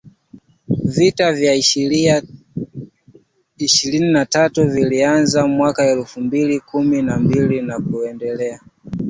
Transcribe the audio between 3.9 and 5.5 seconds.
na tatu vilianza